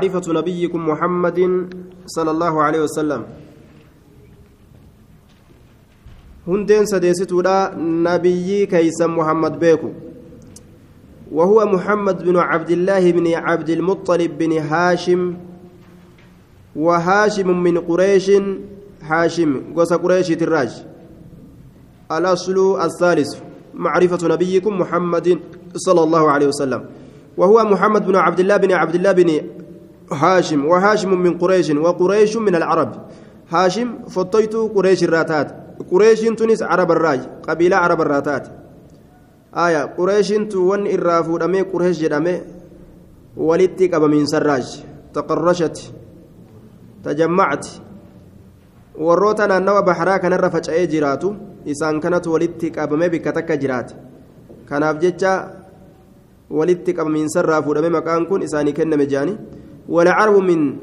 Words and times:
معرفة 0.00 0.32
نبيكم 0.32 0.88
محمد 0.88 1.40
صلى 2.06 2.30
الله 2.30 2.62
عليه 2.62 2.80
وسلم. 2.80 3.22
هندين 6.48 6.84
سديستولا 6.86 7.72
نبي 7.80 8.66
كيس 8.66 9.00
محمد 9.00 9.58
بيكو. 9.58 9.90
وهو 11.32 11.64
محمد 11.64 12.24
بن 12.28 12.36
عبد 12.36 12.70
الله 12.70 13.10
بن 13.12 13.34
عبد 13.34 13.70
المطلب 13.70 14.38
بن 14.38 14.52
هاشم 14.58 15.34
وهاشم 16.76 17.48
من 17.62 17.78
قريش 17.78 18.30
هاشم 19.00 19.50
قوس 19.76 19.92
قريش 19.92 20.28
تراج. 20.28 20.72
الأصل 22.12 22.56
الثالث 22.84 23.30
معرفة 23.74 24.28
نبيكم 24.28 24.72
محمد 24.78 25.38
صلى 25.76 26.02
الله 26.04 26.30
عليه 26.30 26.46
وسلم. 26.52 26.84
وهو 27.36 27.64
محمد 27.64 28.06
بن 28.06 28.16
عبد 28.16 28.40
الله 28.40 28.56
بن 28.56 28.72
عبد 28.72 28.94
الله 28.94 29.12
بن 29.12 29.30
هاشم 30.12 30.66
وهاشم 30.66 31.18
من 31.18 31.38
قريش 31.38 31.70
وقريش 31.70 32.36
من 32.36 32.54
العرب 32.54 32.90
هاشم 33.50 33.88
فطيت 34.08 34.54
قريش 34.54 35.04
الراتات 35.04 35.48
قريش 35.90 36.20
تونس 36.20 36.62
عرب 36.62 36.90
الراج 36.90 37.20
قبيلة 37.48 37.76
عرب 37.76 38.00
الراتات 38.00 38.48
آية 39.54 39.82
قريش 39.98 40.28
تون 40.28 40.86
الرافو 40.86 41.38
دمي 41.38 41.60
قريش 41.62 41.98
جدمي 41.98 42.40
ولدتك 43.36 43.94
من 43.94 44.26
سراج 44.26 44.66
تقرشت 45.14 45.92
تجمعت 47.04 47.66
warroota 48.96 49.46
naannawa 49.46 49.82
baharaa 49.82 50.18
kanarra 50.18 50.48
faca'ee 50.50 50.86
jiraatu 50.88 51.36
isaan 51.72 52.00
kanatu 52.00 52.32
walitti 52.32 52.70
qabamee 52.76 53.08
bikka 53.12 53.32
takka 53.38 53.56
jiraate 53.62 53.92
kanaaf 54.68 54.96
jecha 55.02 55.32
walitti 56.50 56.94
qabamiinsarraa 56.96 57.60
fuudhame 57.66 57.90
maqaan 57.96 58.26
kun 58.30 58.46
isaanii 58.46 58.72
kenname 58.78 59.06
jaani 59.12 59.36
والعرب 59.88 60.36
من 60.42 60.76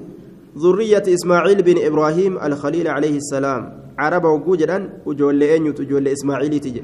ذرية 0.58 1.04
إسماعيل 1.08 1.62
بن 1.64 1.86
إبراهيم 1.86 2.38
الخليل 2.38 2.88
عليه 2.88 3.18
السلام. 3.18 3.84
عرب 3.98 4.26
وجوجدا 4.26 5.02
وجول 5.06 5.44
أن 5.44 5.68
وجول 5.68 6.08
إسماعيل 6.08 6.60
تجي 6.60 6.84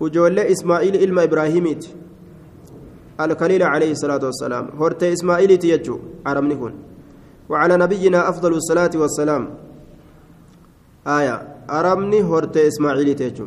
وجول 0.00 0.38
إسماعيل 0.38 0.94
إلما 0.96 1.22
إبراهيميت 1.22 1.86
الخليل 3.20 3.62
عليه 3.62 3.90
الصلاة 3.92 4.24
والسلام. 4.24 4.64
هرت 4.80 5.02
إسماعيل 5.02 5.56
تيجو 5.56 5.98
عرب 6.26 6.44
نكون. 6.44 6.74
وعلى 7.48 7.76
نبينا 7.76 8.28
أفضل 8.28 8.52
الصلاة 8.54 8.90
والسلام. 8.94 9.50
آية. 11.06 11.36
عربني 11.68 12.22
هرت 12.22 12.56
إسماعيل 12.56 13.14
تيجو 13.14 13.46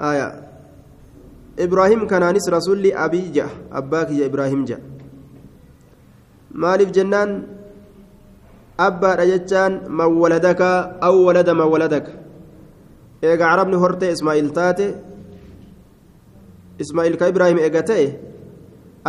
آية. 0.00 0.28
إبراهيم 1.58 2.06
كان 2.06 2.22
رسول 2.48 2.92
أبي 2.92 3.28
جاء 3.28 3.50
أباك 3.72 4.10
يا 4.10 4.26
إبراهيم 4.26 4.64
جاء 4.64 4.80
maaliif 6.52 6.90
jennaan 6.96 7.30
abbaadha 8.78 9.26
jechaan 9.32 9.72
man 9.88 10.10
waladaka 10.22 10.68
aw 11.00 11.14
walada 11.26 11.54
man 11.54 11.68
waladaka 11.74 12.12
eega 13.22 13.44
carabni 13.44 13.76
hortee 13.84 14.12
ismaa'il 14.16 14.50
taate 14.58 14.86
ismaa'il 16.84 17.16
ka 17.20 17.28
ibraahim 17.32 17.58
eega 17.58 17.82
ta'e 17.90 18.06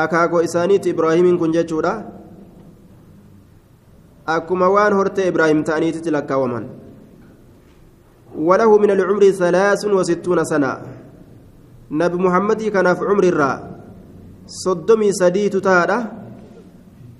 akaakoo 0.03 0.45
isaaniiti 0.47 0.89
ibraahimiin 0.95 1.38
kun 1.41 1.55
jechuudha 1.58 1.94
akkuma 4.36 4.69
waan 4.75 4.94
hortee 4.99 5.27
ibraahim 5.33 5.64
ta'aniititti 5.64 6.16
lakkaawaman 6.17 6.66
وله 8.33 8.77
من 8.77 8.91
العمر 8.97 9.23
ثلاث 9.30 9.86
وستون 9.86 10.39
سنة 10.44 10.71
نبي 11.91 12.17
محمد 12.17 12.61
كان 12.73 12.88
في 12.97 13.03
عمر 13.05 13.23
الرا 13.23 13.52
صدمي 14.47 15.09
سديت 15.14 15.55
تارة 15.58 16.23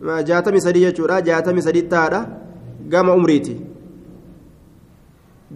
jaatami 0.04 0.62
sadii 0.62 0.86
jechuudha 0.86 1.22
jaatami 1.22 1.62
sadii 1.62 1.82
taadha 1.82 2.28
gama 2.88 3.14
umriiti 3.14 3.56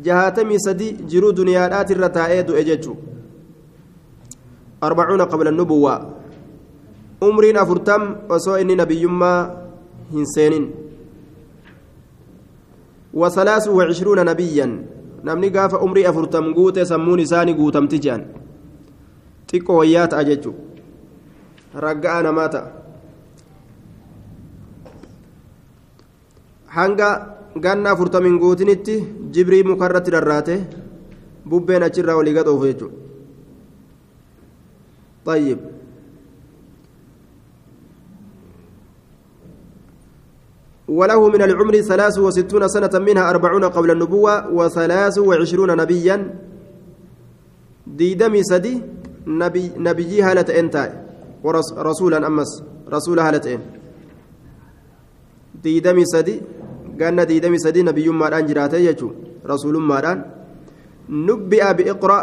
jaatami 0.02 0.60
sadii 0.60 0.92
jiruu 0.92 1.32
duniyaadhaatirra 1.32 2.10
taa'ee 2.10 2.44
du'e 2.44 2.64
jechuudha 2.64 3.02
arbacuuna 4.82 5.26
qabla 5.26 5.52
nubuwaa 5.52 6.02
umriin 7.22 7.58
afurtam 7.58 8.16
osoo 8.30 8.58
inni 8.58 8.76
nabiyyummaa 8.76 9.40
hin 10.12 10.26
seenin 10.26 10.72
wasalaasu 13.14 13.78
wacishruuna 13.78 14.24
nabiyyan 14.24 14.80
namni 15.24 15.50
gaafa 15.50 15.80
umrii 15.80 16.06
afurtam 16.06 16.54
guute 16.54 16.86
sammuun 16.86 17.20
isaanii 17.20 17.54
guutamti 17.54 18.00
jedhan 18.00 18.26
xiqqoo 19.52 19.78
wayyaa 19.78 20.08
ta'a 20.08 20.24
jechuudha 20.24 21.82
ragga'a 21.88 22.87
hanga 26.78 27.10
ganna 27.66 27.92
afurtamiin 27.96 28.40
guutinitti 28.44 28.96
jibrii 29.36 29.64
mukarratti 29.72 30.16
dharraate 30.16 30.56
bubbeen 31.50 31.84
achirraa 31.90 32.18
walii 32.22 32.38
gadhoofu 32.40 32.70
jechuudha. 32.72 33.08
طيب 35.28 35.60
وله 40.88 41.22
من 41.30 41.42
العمر 41.42 41.76
ثلاث 41.82 42.16
وستون 42.20 42.68
سنة 42.68 43.00
منها 43.00 43.30
أربعون 43.30 43.64
قبل 43.64 43.92
النبوة 43.92 44.54
وثلاث 44.54 45.18
وعشرون 45.20 45.78
نبيا 45.78 46.18
ديدمي 47.88 48.44
سدي 48.44 48.82
نبي 49.28 49.72
نبيي 49.78 50.22
هالة 50.22 50.60
انتا 50.60 50.84
ورسولا 51.44 52.28
أمس 52.28 52.52
رسول 52.88 53.20
هالة 53.20 53.46
ان 53.56 53.62
ديدمي 55.64 56.06
سدي 56.06 56.42
ganna 57.00 57.26
diidamii 57.30 57.64
sadii 57.66 57.84
nabiyyummaadhaan 57.90 58.48
jiraate 58.50 58.82
jechuun 58.88 59.16
rasuulummaadhaan 59.52 60.20
nubbi'a 61.28 61.70
bi'iqra 61.78 62.18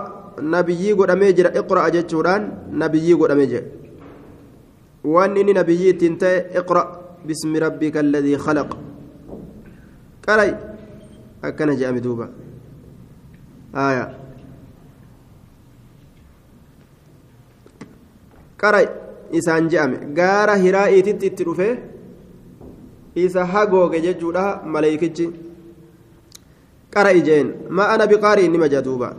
nabiyyii 0.54 0.94
godhamee 1.00 1.32
jira 1.38 1.50
iqra'a 1.60 1.90
jechuudhaan 1.96 2.42
nabiyyii 2.82 3.16
godhamee 3.20 3.48
jira 3.52 3.66
waan 5.14 5.36
inni 5.36 5.54
nabiyyii 5.60 5.92
ittiin 5.94 6.16
ta'e 6.22 6.36
iqra 6.60 6.82
bismi 7.26 7.60
rabbika 7.66 7.98
alladii 8.04 8.38
khalaq 8.46 8.70
qaray 10.26 10.50
akkana 11.48 11.74
je'ame 11.80 12.00
duuba 12.04 12.26
qaray 18.62 18.86
isaan 19.38 19.68
je'ame 19.72 19.96
gaara 20.18 20.54
hiraa'iititti 20.64 21.26
itti 21.30 21.44
dhufee 21.48 21.72
isa 23.14 23.46
hagooge 23.46 24.00
jechuudha 24.00 24.62
maleeykichi 24.66 25.26
qara 26.90 27.12
ijeen 27.12 27.52
ma 27.70 27.88
ana 27.88 28.06
biqaarii 28.06 28.48
nima 28.48 28.68
jaduuba 28.68 29.14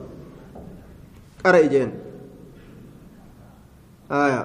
qara 1.44 1.60
ijeen 1.68 1.92
aya 4.10 4.42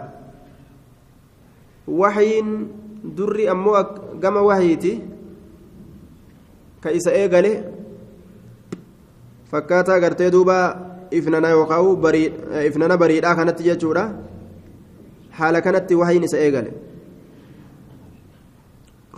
waxyiin 2.03 2.49
durri 3.17 3.49
ammoo 3.49 3.83
gama 4.23 4.43
waxyiiti 4.51 4.93
ka 6.83 6.91
isa 6.93 7.13
eegale 7.23 7.53
fakkaataa 9.51 10.01
gartee 10.01 10.31
duuba 10.31 10.57
ifnana 11.11 11.49
yookaan 11.51 12.15
ifnana 12.67 12.97
bariidhaa 12.97 13.35
kanatti 13.35 13.65
jechuudha 13.71 14.05
haala 15.39 15.61
kanatti 15.61 15.95
waxyiin 15.95 16.25
isa 16.29 16.39
eegale 16.39 16.71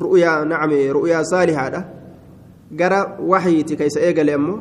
ru'yaa 0.01 0.45
nacame 0.45 0.93
ru'yaa 0.93 1.25
saalihaadha 1.25 1.81
gara 2.73 3.17
waxiiti 3.21 3.77
ka 3.77 3.85
isa 3.85 4.01
eegale 4.01 4.35
ammoo 4.35 4.59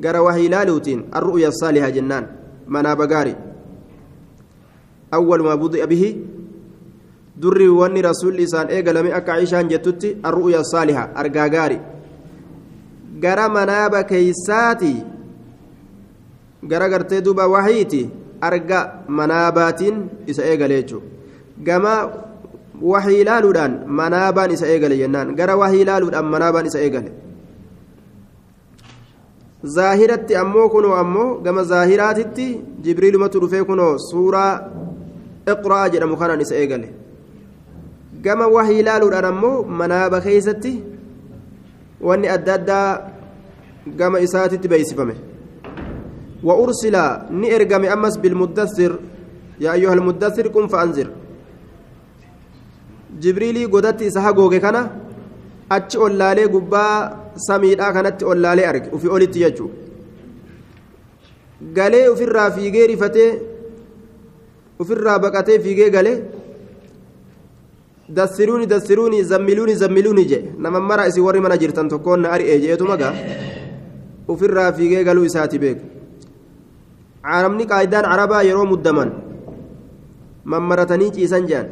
gara 0.00 0.22
waxii 0.22 0.46
ilaaluutiin 0.46 1.00
arru'ya 1.12 1.52
saaliha 1.52 1.90
jennaan 1.92 2.26
manaaba 2.66 3.06
gaari 3.06 3.34
awwalumaa 5.12 5.56
budi'a 5.56 5.86
bihi 5.86 6.10
durri 7.40 7.68
wanni 7.68 8.02
rasuulli 8.02 8.42
isaan 8.48 8.70
eegalame 8.70 9.12
akka 9.12 9.32
aishaan 9.34 9.68
jettutti 9.68 10.16
arru'ya 10.22 10.64
saaliha 10.64 11.04
argaa 11.14 11.48
gaari 11.48 11.78
gara 13.20 13.48
manaaba 13.48 14.02
keeysaati 14.04 14.94
gara 16.64 16.88
gartee 16.88 17.20
duuba 17.20 17.46
waxiiti 17.48 18.08
arga 18.40 19.04
manaabaatiin 19.08 19.96
isa 20.26 20.42
eegale 20.44 20.82
jechuudha 20.82 21.06
gama 21.68 21.94
waxii 22.80 23.20
ilaaluudhaan 23.22 23.72
manaabaan 23.98 24.50
isa 24.56 24.66
eegale 24.72 24.96
jennaan 25.02 25.34
gara 25.38 25.56
waxii 25.62 25.82
ilaaluudhaan 25.84 26.26
manaabaan 26.34 26.66
isa 26.70 26.80
eegale 26.84 27.10
zaahiratti 29.76 30.36
ammoo 30.42 30.68
kunoo 30.74 30.94
ammoo 31.02 31.28
gama 31.44 31.64
zaahiraatitti 31.72 32.46
jibriilumatu 32.84 33.40
dhufee 33.42 33.64
kunoo 33.70 33.92
suuraa 34.10 34.52
iqraa 35.52 35.88
jedhamu 35.94 36.16
kanaan 36.20 36.40
isa 36.46 36.54
eegale 36.62 36.88
gama 38.24 38.46
waxii 38.56 38.78
ilaaluudhaan 38.84 39.24
ammoo 39.32 39.56
manaaba 39.80 40.20
keeysatti 40.26 40.72
wanni 42.08 42.28
adda 42.36 42.54
addaa 42.60 42.88
gama 44.02 44.18
isaatitti 44.28 44.68
beeysifame 44.68 45.16
وأرسل 46.48 46.96
نئرقم 47.30 47.84
أمس 47.84 48.14
بالمدثر 48.22 48.92
يا 49.60 49.72
أيها 49.72 49.92
المدثر 49.98 50.48
قم 50.48 50.66
فأنذر 50.72 51.08
jibriilii 53.18 53.66
godatti 53.66 54.06
isa 54.06 54.20
hagooge 54.26 54.60
kana 54.60 54.80
achi 55.76 55.98
ollaalee 56.06 56.48
gubbaa 56.48 56.94
samiidhaa 57.46 57.92
kanatti 57.92 58.24
ollaalee 58.24 58.66
arge 58.72 58.88
ufi 58.96 59.08
olitti 59.08 59.38
jechuudha 59.44 59.74
galee 61.76 62.08
ofirraa 62.08 62.50
fiigee 62.56 62.86
rifatee 62.92 63.30
ofirraa 64.78 65.18
baqatee 65.24 65.58
fiigee 65.64 65.90
galee 65.96 66.18
dassiruuni 68.16 68.66
dassiruuni 68.66 69.24
zammiluuni 69.24 69.74
zammiluuni 69.82 70.24
je 70.30 70.38
nama 70.58 70.80
mara 70.80 71.06
isin 71.08 71.22
warri 71.22 71.40
mana 71.40 71.56
jirtan 71.62 71.88
tokkoon 71.88 72.20
na 72.22 72.30
ari'ee 72.34 72.58
jeetuma 72.60 72.96
gaa 72.96 73.14
ofirraa 74.28 74.72
fiigee 74.72 75.04
galuu 75.04 75.24
isaati 75.24 75.58
beeku. 75.58 75.84
Arabni 77.22 77.66
qaayidaan 77.66 78.04
arabaa 78.04 78.42
yeroo 78.42 78.66
muddaman 78.72 79.10
mammaratanii 80.44 81.10
ciisan 81.16 81.46
jean 81.46 81.66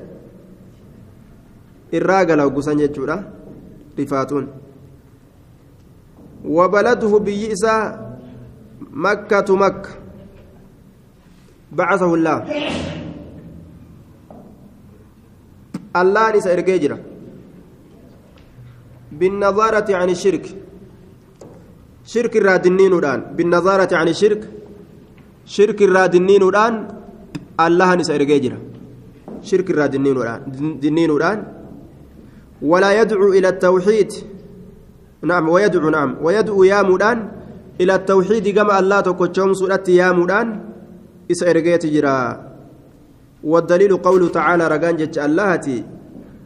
irraa 1.92 2.24
gala 2.28 2.42
hoggusan 2.46 2.78
jechuudha 2.82 3.16
rifaatuun 3.98 4.46
biyyi 7.26 7.52
isaa 7.56 7.82
makkatu 9.04 9.56
makka 9.56 9.90
bacasahu 11.76 12.16
illaah 12.18 12.40
allaan 16.00 16.34
isa 16.38 16.50
ergee 16.56 16.78
jira 16.84 16.98
بالنظارة 19.12 19.88
عن 20.00 20.08
الشرك 20.16 20.44
شرك 22.04 22.34
الرادنين 22.36 22.92
الآن 22.92 23.20
بالنظارة 23.36 23.92
عن 24.00 24.08
الشرك 24.08 24.42
شرك 25.56 25.78
الرادنين 25.88 26.42
الآن 26.42 26.74
الله 27.66 27.90
نسأل 27.94 28.22
جيجرا 28.30 28.58
شرك 29.48 29.68
الرادنين 29.70 30.16
الآن 30.16 30.40
دنين 30.82 31.10
الآن 31.16 31.38
ولا 32.62 33.00
يدعو 33.00 33.32
إلى 33.32 33.48
التوحيد. 33.48 34.12
نعم 35.22 35.48
ويدعو 35.48 35.90
نعم. 35.90 36.16
ويدعو 36.22 36.64
يا 36.64 36.82
مودان 36.82 37.28
إلى 37.80 37.94
التوحيد 37.94 38.48
كما 38.48 38.78
الله 38.78 39.00
تكوتشوم 39.00 39.54
سورة 39.54 39.84
يا 39.88 40.12
مودان. 40.12 40.60
إسأل 41.30 41.62
جيجرا 41.62 42.48
والدليل 43.44 43.96
قوله 43.96 44.28
تعالى 44.28 44.68
رجانجة 44.68 45.24
اللهتي 45.24 45.84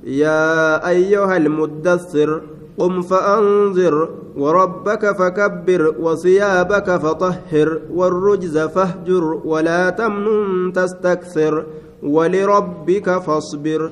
يا 0.05 0.89
أيها 0.89 1.37
المدثر 1.37 2.41
قم 2.79 3.03
فأنذر 3.03 4.09
وربك 4.37 5.17
فكبر 5.19 5.95
وثيابك 6.01 6.89
فطهر 6.97 7.81
والرجز 7.95 8.59
فاهجر 8.59 9.25
ولا 9.45 9.91
تمنن 9.91 10.73
تستكثر 10.73 11.67
ولربك 12.03 13.19
فاصبر. 13.19 13.91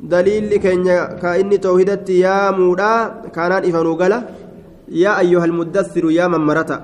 daliilli 0.00 0.58
keenya 0.60 1.16
ka 1.20 1.36
inni 1.40 1.58
tawhidatti 1.58 2.20
yaamuudha 2.20 2.90
kaanaan 3.32 3.64
ifanuu 3.64 3.96
gala 3.96 4.18
yaa 4.88 5.16
ayyuhal 5.22 5.52
muddassiru 5.52 6.10
yaa 6.10 6.28
mammarata 6.28 6.82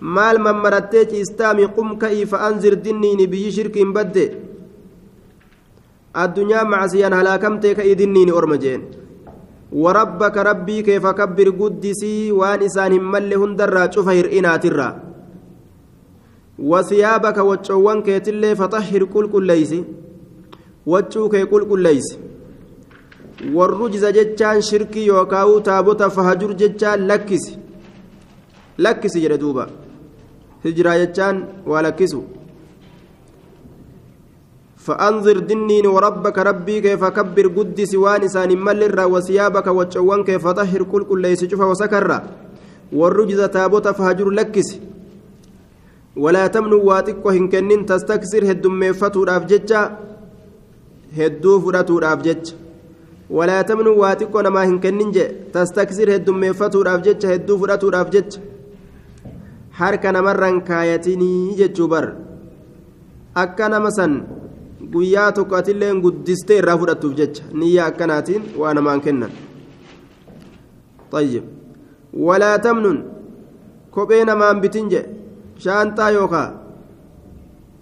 maal 0.00 0.38
mammarattee 0.38 1.04
ciistaami 1.10 1.66
qum 1.76 1.98
ka'ii 1.98 2.26
fa'anzir 2.26 2.76
dinniini 2.84 3.26
biyyi 3.26 3.52
shirkiin 3.56 3.92
badde 3.92 4.24
addunyaa 6.14 6.64
macsiyaan 6.64 7.18
halaakamtee 7.18 7.74
ka'ii 7.74 7.98
dinniini 7.98 8.32
orma 8.32 8.56
jeen 8.64 8.86
warabbaka 9.72 10.44
rabbii 10.50 10.82
kee 10.86 11.00
fakabbir 11.00 11.50
guddisii 11.60 12.32
waan 12.32 12.62
isaan 12.62 12.92
hin 12.92 13.02
malle 13.14 13.34
hundarraa 13.42 13.88
cufa 13.94 14.12
hir'inaatirraa 14.18 14.92
wasiyaabaka 16.70 17.44
waccoowwan 17.50 18.02
keetillee 18.06 18.54
faxahhir 18.60 19.06
qulqulleeysi 19.14 19.84
waccuu 20.92 21.28
kee 21.32 21.44
qulqulleeysi 21.52 22.14
warrujza 23.56 24.12
jechaan 24.18 24.62
shirkii 24.70 25.06
yookaa'uu 25.06 25.60
taabota 25.68 26.10
fahajur 26.16 26.54
jechaan 26.62 27.06
lakkisi 27.10 27.52
lakkisi 28.86 29.22
jedhe 29.24 29.38
duuba 29.44 29.68
hijiraa 30.64 30.98
jechaan 31.04 31.46
waa 31.66 31.82
lakkisu 31.88 32.22
فأنظر 34.88 35.38
دنين 35.38 35.86
وربك 35.86 36.38
ربي 36.38 36.80
كيف 36.80 37.04
كبر 37.04 37.46
قدس 37.56 37.92
وان 37.94 38.22
إسان 38.24 38.50
ملر 38.56 38.98
وثيابك 39.12 39.66
وجوان 39.66 40.24
كيف 40.24 40.44
طهر 40.48 40.82
كل 40.82 41.02
كل 41.04 41.20
ليس 41.20 41.44
شوف 41.44 41.60
وسكر 41.60 42.22
والرجز 42.92 43.40
تابوت 43.40 43.88
فهجر 43.88 44.28
لكس 44.30 44.68
ولا 46.16 46.46
تمنوا 46.46 46.82
واتك 46.88 47.26
وهن 47.26 47.48
كنن 47.52 47.86
تستكسر 47.86 48.42
هدم 48.50 48.92
فتو 48.92 49.24
رافجتشا 51.17 51.25
هدو 51.25 51.59
فراتو 51.59 51.99
رافجتش 51.99 52.53
ولا 53.29 53.61
تمنوا 53.61 53.95
واتك 53.95 54.35
ونما 54.35 54.63
هن 54.63 54.79
كنن 54.79 55.11
تستكسر 55.53 56.15
هدم 56.15 56.53
فتو 56.53 56.81
رافجتش 56.81 57.25
هدو 57.25 57.57
فراتو 57.57 57.89
رافجتش 57.89 58.39
harka 59.79 60.11
namarran 60.11 60.61
kaayatinii 60.61 61.55
jechuu 61.59 61.87
bar 61.87 62.05
akka 63.35 63.69
nama 63.69 63.91
san 63.91 64.13
guyyaa 64.93 65.31
tokko 65.31 65.55
atillee 65.55 65.93
guddistee 66.03 66.57
irraa 66.61 66.77
fudhattuuf 66.81 67.15
jecha 67.19 67.43
niyyaa 67.53 67.87
akkanaatiin 67.91 68.43
waa 68.57 68.73
namaan 68.73 69.01
kennan 69.01 69.31
طيب 71.11 71.43
ولا 72.13 72.57
تمنن 72.57 72.97
kophee 73.91 74.25
namaan 74.25 74.61
bitin 74.61 74.89
je 74.91 75.01
shaanxaa 75.63 76.09
yookaa 76.17 76.49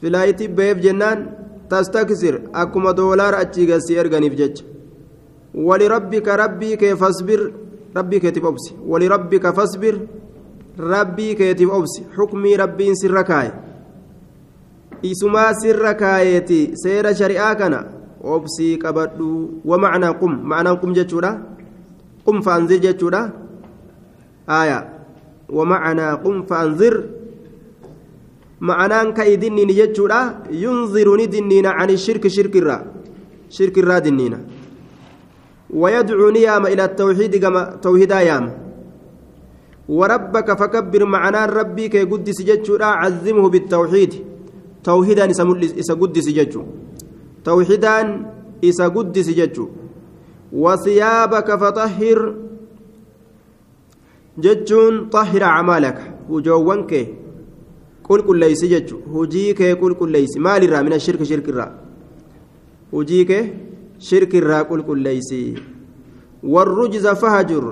filaayitii 0.02 0.48
beef 0.48 0.78
jennaan 1.71 1.85
tastaksir 1.85 2.41
akkuma 2.53 2.93
doolaara 2.97 3.39
achii 3.39 3.67
gasii 3.67 3.97
erganiif 3.97 4.37
jecha 4.37 4.65
walirabbika 5.55 6.37
rabbii 6.37 6.77
kee 6.77 6.97
fasbir 6.97 7.53
rabbii 7.95 8.21
keetiif 8.21 8.45
obsi 8.45 8.75
walirabbika 8.87 9.53
fasbir 9.53 9.99
rabbii 10.79 11.37
keetiif 11.37 11.71
obsi 11.71 12.05
xukmii 12.17 12.57
rabbiin 12.57 12.95
sirra 12.95 13.25
kaaye 13.25 13.53
isumaa 15.03 15.55
sirra 15.55 15.95
kaayeeti 15.95 16.71
seera 16.75 17.15
shari'aa 17.15 17.55
kana 17.55 17.85
obsii 18.23 18.79
qabadhu 18.79 19.61
wamacnaa 19.65 20.15
qum 20.21 20.33
macnaan 20.43 20.81
qum 20.81 20.95
jechuudha 20.95 21.39
qum 22.25 22.43
faanzir 22.43 22.81
jechuudha 22.81 23.31
aya 24.47 24.79
wamacnaa 25.49 26.17
qum 26.25 26.47
faanzir 26.47 26.95
معنان 28.61 29.13
كاي 29.13 29.37
دنين 29.37 29.69
جتشورا 29.69 30.21
ينظرني 30.51 31.27
دنين 31.27 31.67
عن 31.67 31.91
الشرك 31.91 32.27
شرك 32.29 32.57
الرا 32.57 32.79
شرك 33.51 33.79
الرا 33.79 33.99
دنين 33.99 34.35
ويدعوني 35.71 36.41
ياما 36.43 36.69
إلى 36.69 36.85
التوحيد 36.85 37.37
كما 37.37 37.63
توحيدا 37.83 38.21
ياما 38.21 38.53
وربك 39.89 40.59
فكبر 40.59 41.05
معنا 41.05 41.47
ربي 41.47 41.89
كي 41.89 42.03
قدس 42.03 42.43
جتشورا 42.43 42.87
عزمه 42.87 43.49
بالتوحيد. 43.49 44.13
توحيدا 44.85 45.31
إسا 45.31 45.95
قدس 45.95 46.29
جتشو 46.29 46.63
توحيدا 47.45 47.95
إسا 48.65 48.89
قدس 48.89 49.29
جتشو 49.31 49.67
وثيابك 50.53 51.49
فطهر. 51.63 52.35
جتشون 54.39 55.09
طهر 55.09 55.43
أعمالك. 55.43 55.99
وجوانك. 56.31 56.93
Qulqulleeysi 58.09 58.69
jechu 58.75 58.97
hujii 59.15 59.55
kee 59.59 59.75
qulqulleeysi 59.83 60.39
maalirraa 60.47 60.83
mina 60.87 60.99
shirki 61.07 61.27
shirkirraa 61.31 61.71
hujii 62.93 63.25
kee 63.31 63.43
shirkirraa 64.09 64.65
qulqulleeysi 64.71 65.41
warrujza 66.55 67.15
fahajur 67.23 67.65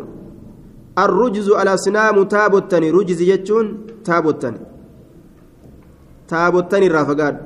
arrujzu 1.05 1.57
alasnaamu 1.63 2.25
taabottani 2.35 2.93
rujzi 2.97 3.27
jechuun 3.31 3.69
taabottani 4.09 4.59
taabottani 6.33 6.87
irraa 6.91 7.05
fagaadhu 7.11 7.43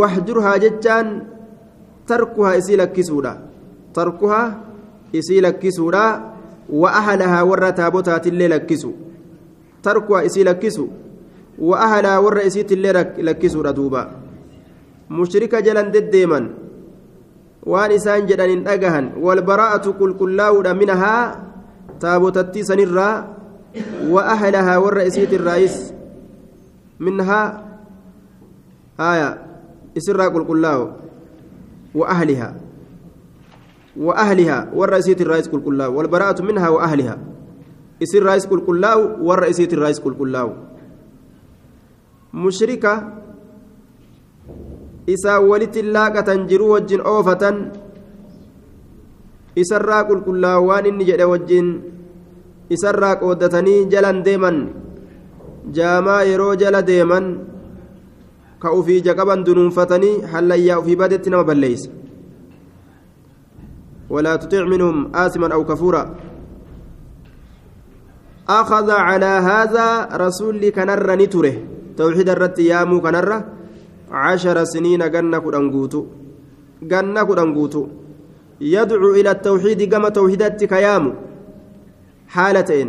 waxjurhaa 0.00 0.58
jechaan 0.64 1.08
tarkuhaa 2.06 2.54
isii 2.60 2.76
lakkisuudha 2.82 3.32
tarkuhaa 3.98 4.46
isii 5.12 5.40
lakkisuudha 5.46 6.04
wa 6.82 6.92
ahalahaa 7.00 7.44
warra 7.50 7.72
taabotaatillee 7.80 8.48
lakkisu 8.54 8.94
tarkuhaa 9.82 10.22
isii 10.28 10.44
lakkisu 10.50 10.88
وأهلها 11.58 12.18
ور 12.18 12.46
إسيت 12.46 12.72
اللي 12.72 13.14
لكسوا 13.18 13.62
ردوبا 13.62 14.02
مشركة 15.10 15.60
جلن 15.60 15.90
دديما 15.90 16.40
وان 17.62 17.90
إسان 17.90 18.26
جلن 18.26 18.68
أجهن 18.68 19.12
والبراءة 19.20 19.90
كل 19.90 20.14
كلاو 20.14 20.62
منها 20.62 21.14
تابوتتي 22.00 22.62
سنرا 22.62 23.10
وأهلها 24.08 24.74
ور 24.78 25.06
إسيت 25.06 25.32
الرئيس 25.32 25.92
منها 27.00 27.42
آية 29.00 29.30
إسرا 29.98 30.28
كل 30.28 30.44
كلاو 30.44 30.90
وأهلها. 31.94 32.54
وأهلها 33.98 34.58
إسيت 34.98 35.20
الرئيس 35.20 35.48
كل 35.48 35.60
كلاو 35.60 35.98
والبراءة 35.98 36.42
منها 36.42 36.68
وأهلها. 36.68 37.18
إسر 38.02 38.18
الرئيس 38.18 38.46
كل 38.46 38.60
كلاو 38.60 39.32
إسيت 39.50 39.72
الرئيس 39.72 39.98
كل 40.00 40.14
كلاو 40.14 40.67
mushrika 42.32 42.92
isaan 45.06 45.48
walitti 45.48 45.82
laaqatan 45.82 46.46
jiruu 46.48 46.72
wajjin 46.76 47.00
oofatan 47.12 47.56
isarraa 49.56 50.04
qulqullaa'u 50.08 50.66
waan 50.68 50.86
inni 50.90 51.08
jedhe 51.10 51.24
wajjin 51.32 51.68
isarraa 52.76 53.16
qooddatanii 53.22 53.88
jalan 53.92 54.24
deeman 54.26 54.58
jaamaa 55.76 56.22
yeroo 56.30 56.54
jala 56.62 56.82
deeman 56.90 57.26
ka 58.62 58.72
ufii 58.78 59.00
jaqaban 59.06 59.44
dunuunfatanii 59.46 60.20
hallayyaa 60.32 60.78
ufii 60.82 60.96
badetti 61.04 61.30
nama 61.30 61.44
balleeysa 61.52 61.90
ولا 64.10 64.36
تطع 64.36 64.64
منهم 64.64 65.12
آثما 65.14 65.52
أو 65.52 65.64
كفورا 65.68 66.14
أخذ 68.48 68.90
على 68.90 69.32
هذا 69.50 70.08
رسول 70.16 70.68
كنر 70.68 71.14
نتره 71.14 71.54
توحيد 71.98 72.28
الرت 72.34 72.58
يامو 72.58 72.96
كنر 73.04 73.30
عشر 74.10 74.56
سنين 74.72 75.02
جنة 75.14 75.38
كدنغوتو 75.44 76.02
جنة 76.90 77.20
كدنغوتو. 77.28 77.82
يدعو 78.60 79.08
إلى 79.18 79.30
التوحيد 79.30 79.80
كما 79.92 80.08
توحيدت 80.08 80.60
كيامو 80.72 81.10
حالتين. 82.34 82.88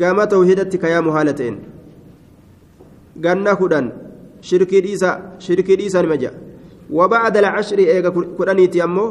كما 0.00 0.24
توحيدت 0.24 0.76
كيامو 0.82 1.10
حالتين. 1.16 1.54
جنة 3.24 3.54
كدن. 3.60 3.86
شركي 4.48 4.80
ديسا 4.80 5.10
شركي 5.38 5.76
ديسا 5.76 6.02
نمجا. 6.02 6.30
وبعد 6.90 7.36
العشر 7.36 7.78
إيجا 7.78 8.10
كدنيتي 8.38 8.84
أمو 8.84 9.04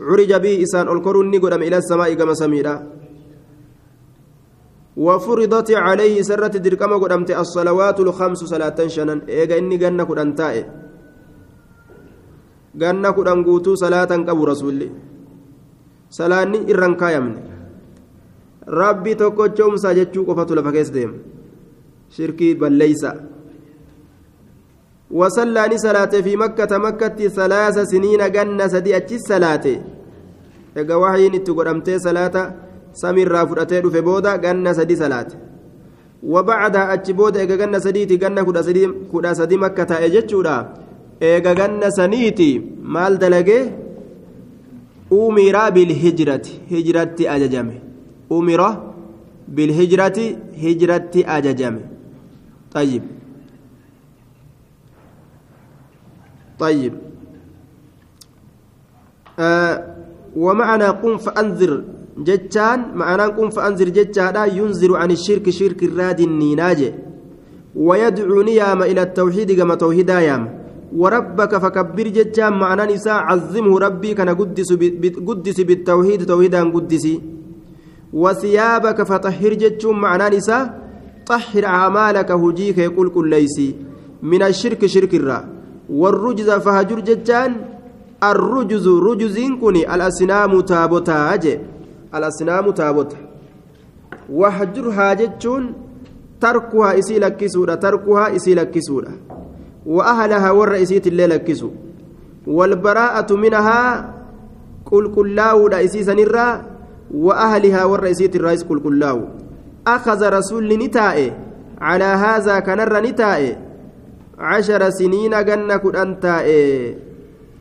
عرج 0.00 0.32
به 0.42 0.62
إسان 0.62 0.88
القرون 0.88 1.30
نقدم 1.30 1.62
إلى 1.62 1.76
السماء 1.76 2.14
كما 2.14 2.34
سميرا 2.34 2.74
وفرضت 5.00 5.70
عليه 5.86 6.16
سرة 6.22 6.54
دركما 6.64 6.96
قدمت 7.02 7.30
الصلوات 7.42 7.98
الخمس 8.00 8.40
صلاة 8.52 8.78
شنن. 8.94 9.18
إيجا 9.28 9.56
إني 9.58 9.76
جنة 9.82 10.04
قدن 10.04 10.34
تائه. 10.36 10.64
جنة 12.76 13.08
قدن 13.16 13.38
قوتو 13.46 13.74
صلاة 13.74 14.12
قبو 14.28 14.44
رسولي. 14.44 14.88
salaanni 16.10 16.66
irran 16.72 16.94
kaayamne 17.00 17.40
rabbi 18.66 19.14
tokkochoomsaa 19.14 19.94
jechuu 19.94 20.24
qofatu 20.28 20.56
lafa 20.58 20.72
keessa 20.74 20.92
deema 20.92 21.18
shirkii 22.16 22.54
balleeysa 22.60 23.12
وصلاني 25.10 25.78
صلاة 25.78 26.14
في 26.22 26.36
مكة. 26.36 26.78
مكة 26.78 27.18
ثلاث 27.28 27.78
سنين 27.90 28.32
جنة 28.32 28.66
سدي 28.66 28.96
أتش 28.96 29.26
صلاة. 29.26 29.66
إجا 30.76 30.94
وحي 30.94 31.26
أمتي 31.26 31.98
صلاة. 31.98 32.36
رافضتي 33.28 33.82
في 33.82 34.00
بودا 34.00 34.36
جنة 34.36 34.72
سدي 34.72 34.96
صلاة 34.96 35.30
وبعدها 36.22 36.94
أتش 36.94 37.10
بودا 37.10 37.42
إجا 37.42 37.56
جنة 37.56 37.78
سديتي 37.78 38.16
جنة 38.16 38.42
كدا 38.42 38.62
سدي 38.62 38.84
كدا 39.12 39.32
سدي 39.32 39.56
مكة 39.56 39.90
إجتشودا 40.06 40.56
إجا 41.22 41.52
جنة 41.52 41.88
سنيتي 41.88 42.50
مال 42.82 43.18
دلقي 43.18 43.60
أمر 45.12 45.56
بالهجرة 45.70 46.46
هجرة 46.72 47.16
أججمه 47.20 47.78
أمر 48.32 48.60
بالهجرة 49.48 50.18
هجرة 50.64 51.10
أججمه 51.16 51.80
طيب 52.74 53.02
طيب 56.58 56.94
آه 59.38 59.96
ومعنى 60.36 60.84
قم 60.84 61.16
فأنذر 61.16 61.84
معنى 62.94 63.22
قم 63.22 63.50
فأنذر 63.50 63.88
جتان 63.88 64.36
ينذر 64.58 64.96
عن 64.96 65.10
الشرك 65.10 65.50
شرك 65.50 65.82
الراد 65.82 66.20
النيناجي 66.20 66.90
ويدعو 67.76 68.42
نيام 68.42 68.82
إلى 68.82 69.02
التوحيد 69.02 69.52
كما 69.52 69.74
توحيدا 69.74 70.20
يام 70.20 70.42
وربك 70.96 71.58
فكبر 71.58 72.06
جتان 72.08 72.52
معنى 72.52 72.94
نساء 72.94 73.14
عظمه 73.14 73.78
ربي 73.78 74.14
كان 74.14 74.28
قدس 74.28 74.72
قدس 75.28 75.60
بالتوحيد 75.60 76.26
توحيدا 76.26 76.60
قدس 76.74 77.06
وثيابك 78.12 79.02
فطهر 79.02 79.52
جتان 79.54 79.94
معنى 79.94 80.36
نساء 80.36 80.62
طهر 81.26 81.64
أعمالك 81.64 82.30
هجيك 82.30 82.78
يقول 82.78 83.08
كل 83.08 83.28
ليسي 83.28 83.68
من 84.22 84.42
الشرك 84.42 84.86
شرك 84.86 85.14
الراد 85.14 85.44
والرجز 85.90 86.50
فهجر 86.50 87.00
ججان 87.00 87.52
الرجز 88.22 88.88
رجزين 88.88 89.56
كوني 89.60 89.94
الأسنام 89.94 90.60
تابوتا 90.60 91.34
أجي 91.34 91.58
الأسنام 92.14 92.70
تابوتا 92.70 93.16
وهجرها 94.32 95.14
ججون 95.14 95.72
تركها 96.40 96.98
إسي 96.98 97.18
لكسودا 97.18 97.74
تركها 97.74 98.36
إسي 98.36 98.54
لكسودا 98.54 99.12
وأهلها 99.86 100.50
والرئيسية 100.50 101.02
اللي 101.06 101.26
لكسو. 101.26 101.70
والبراءة 102.46 103.34
منها 103.34 104.14
قل 104.86 105.14
كلاو 105.14 105.66
رئيسي 105.66 106.04
سنرا 106.04 106.62
وأهلها 107.14 107.84
والرئيسية 107.84 108.30
الرئيس 108.34 108.62
قل 108.64 108.80
كلاو 108.80 109.18
أخذ 109.86 110.28
رسول 110.28 110.68
نتائي 110.78 111.32
على 111.80 112.04
هذا 112.04 112.60
كنر 112.60 113.00
نتائي 113.00 113.56
عشر 114.38 114.90
سنين 114.90 115.44
جنة 115.44 115.76
تائي 116.20 116.96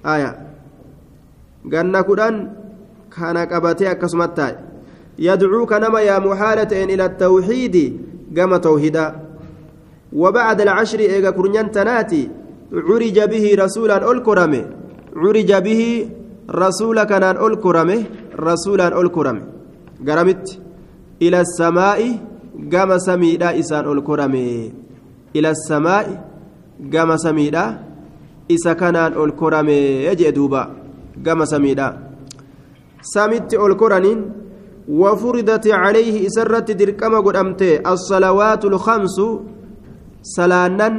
آية. 0.06 0.32
جنة 1.65 2.01
كدان 3.18 3.44
كان 3.44 3.62
قبتي 3.62 3.92
أكسمت 3.92 4.38
تائي 4.38 4.56
يدعوك 5.20 5.74
نما 5.74 6.01
يا 6.01 6.20
محالة 6.20 6.84
إلى 6.94 7.06
التوحيد 7.06 7.75
قام 8.38 8.58
توحيدا 8.58 9.06
وبعد 10.13 10.62
العشر 10.62 11.00
إيجا 11.00 11.30
كرنيان 11.30 11.72
تناتي 11.72 12.30
عرج 12.74 13.18
به 13.32 13.46
رسولا 13.63 14.12
ألكرمه 14.12 14.63
عرج 15.16 15.51
به 15.54 15.82
رسولا 16.51 17.04
كان 17.04 17.24
ألكرمه 17.24 18.04
رسولا 18.39 19.01
ألكرمه 19.01 19.44
قرمت 20.08 20.60
إلى 21.22 21.39
السماء 21.42 22.00
قام 22.74 22.98
سميدا 22.98 23.60
إسان 23.60 23.86
ألكرمه 23.92 24.72
إلى 25.36 25.50
السماء 25.50 26.30
gama 26.80 27.18
samiidha 27.20 27.84
isa 28.48 28.75
kanaan 28.75 29.13
ol 29.20 29.36
korame 29.36 30.08
jee 30.16 30.32
duuba. 30.32 30.72
Gama 31.20 31.46
ol 33.58 33.74
koraniin 33.75 34.22
وفرضت 34.89 35.68
عليه 35.68 36.27
إسرت 36.27 36.72
دركما 36.72 37.20
قدامته 37.20 37.74
الصلوات 37.94 38.65
الخمس 38.65 39.18
سلانا 40.36 40.89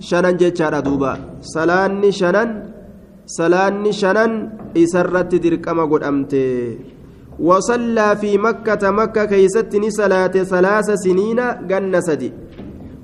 شنن 0.00 0.36
جتشارا 0.36 0.80
دوبا 0.80 1.12
سلاني 1.40 2.12
شنن 2.12 2.50
سلاني 3.26 3.92
شنن 3.92 4.32
إسرت 4.76 5.32
دركما 5.34 5.84
قدامته 5.92 6.78
وصلى 7.40 8.08
في 8.20 8.38
مكة 8.38 8.90
مكة 8.90 9.24
كيستني 9.24 9.90
صلاة 9.90 10.34
ثلاث 10.52 10.88
سنين 11.04 11.40
جنة 11.70 12.00
سدي 12.00 12.32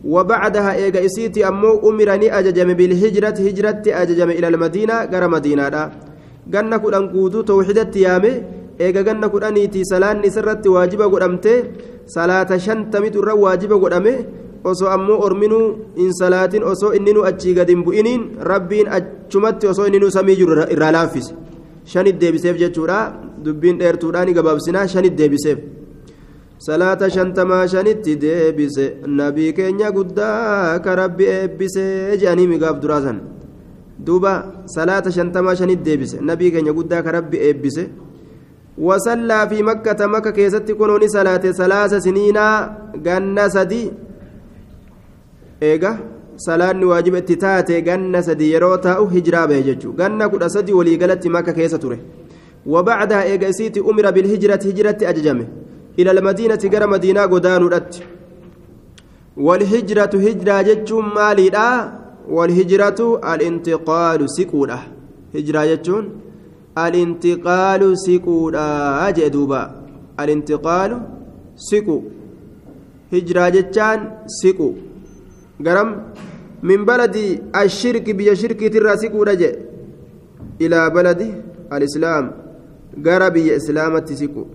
وبعدها 0.04 0.70
إيجا 0.74 1.04
إسيتي 1.04 1.48
أمو 1.48 1.88
أمرني 1.88 2.38
أججم 2.38 2.70
بالهجرة 2.78 3.38
هجرة 3.46 3.84
أججم 3.86 4.30
إلى 4.30 4.48
المدينة 4.48 5.04
غير 5.12 5.24
مدينة. 5.28 5.90
Ganna 6.52 6.78
kudhan 6.78 7.08
guutuu 7.12 7.42
tawxidatti 7.50 8.04
yaame 8.06 8.32
eega 8.84 9.02
ganna 9.08 9.28
kudhaniiti 9.34 9.84
salaanni 9.92 10.28
isarratti 10.30 10.68
waajiba 10.74 11.08
godhamte 11.12 11.52
salaata 12.16 12.58
shantamitu 12.66 13.22
irra 13.22 13.34
waajiba 13.44 13.76
godhame 13.82 14.14
osoo 14.70 14.88
ammoo 14.96 15.20
orminuu 15.26 15.66
in 16.02 16.12
salaatin 16.20 16.62
osoo 16.72 16.92
inninuu 16.98 17.24
achii 17.30 17.54
gad 17.58 17.68
hin 17.74 17.84
bu'iniin 17.86 18.22
rabbiin 18.50 18.88
achumatti 18.98 19.66
osoo 19.72 19.86
inninuu 19.90 20.10
samii 20.16 20.36
jiru 20.40 20.52
irraa 20.76 20.92
laaffise 20.96 21.34
shanit 21.84 22.18
deebiseef 22.20 22.56
jechuudha. 22.58 22.98
Dubbiin 23.44 23.78
dheertuudhaan 23.78 24.32
gabaabsinaa 24.32 24.86
shanit 24.88 25.18
deebiseef. 25.18 25.58
Salaata 26.58 27.10
shantamaa 27.10 27.66
shanitti 27.68 28.16
deebise 28.16 28.84
nabii 29.06 29.52
keenya 29.52 29.90
guddaa 29.92 30.78
ka 30.84 30.96
rabbi 30.96 31.24
eebbise 31.24 31.84
jedhanii 32.20 32.46
migaaf 32.52 32.78
duraasan 32.82 33.18
duuba 33.98 34.62
salaata 34.66 35.10
shantamaa 35.12 35.56
shanitti 35.56 35.84
deebise. 35.84 36.18
Nabii 36.20 36.50
keenya 36.50 36.72
guddaa 36.72 37.02
ka 37.02 37.12
rabbi 37.12 37.36
eebbise. 37.38 37.88
Wasallaa 38.78 39.48
fi 39.48 39.62
makkata 39.62 40.08
makka 40.08 40.32
keessatti 40.32 40.74
kunuuni 40.74 41.08
salaate. 41.08 41.52
Salaasa 41.52 42.00
siniinaa 42.00 42.76
ganna 43.02 43.50
sadi. 43.50 43.90
Eega 45.60 45.98
salaanni 46.36 46.84
waajiba 46.84 47.18
itti 47.18 47.36
taate 47.36 47.82
ganna 47.82 48.22
sadi 48.22 48.50
yeroo 48.52 48.76
taa'u 48.76 49.06
hijiraa 49.06 49.46
bahe 49.46 49.62
jechuu. 49.62 49.92
Ganna 49.92 50.28
kudha 50.28 50.48
sadi 50.48 50.72
waliigalatti 50.72 51.28
makka 51.28 51.52
keessa 51.52 51.78
ture. 51.78 51.98
Wabacdaha 52.66 53.26
eega 53.26 53.48
isiiti 53.48 53.80
umira 53.80 54.12
bilhijirati 54.12 54.66
hijiratti 54.68 55.06
ajajame. 55.06 55.46
Ilaal 55.96 56.18
almadiinati 56.18 56.68
gara 56.68 56.86
madiinaa 56.86 57.26
godaanuudhatti. 57.28 58.02
Walhijratu 59.36 60.18
hijraa 60.18 60.62
jechuun 60.64 61.12
maaliidhaa? 61.14 62.03
والهجرة 62.28 63.20
الانتقال 63.34 64.30
سكودة 64.30 64.78
هجرة 65.34 65.64
جتشون 65.64 66.04
الانتقال 66.78 67.98
سكودة 67.98 68.66
أجدوبا 69.08 69.62
الانتقال 70.20 70.90
سكو. 71.56 72.02
هجرة 73.12 73.48
جتشان 73.48 73.98
سكو. 74.26 74.72
غرم 75.66 75.90
من 76.62 76.84
بلد 76.84 77.16
الشرك 77.56 78.10
بيا 78.10 78.34
شرك 78.34 78.60
تراسك 78.74 79.14
ورجع 79.14 79.52
إلى 80.60 80.90
بلد 80.90 81.20
الإسلام. 81.72 82.44
gara 82.96 83.30
biyya 83.30 83.54
islaamatti 83.58 84.16
siqu 84.16 84.46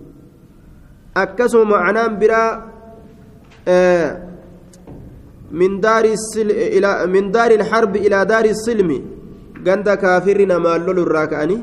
akkasuma 5.50 5.82
macnaan 5.82 6.48
biraa 6.74 7.06
min 7.06 7.32
daari 7.32 7.54
ilharbi 7.54 7.98
ilaa 8.06 8.24
daari 8.24 8.54
silmi 8.54 9.02
ganda 9.64 9.96
kaafirri 9.96 10.46
namaan 10.46 10.86
lolu 10.86 11.02
irraa 11.06 11.26
ka'anii 11.26 11.62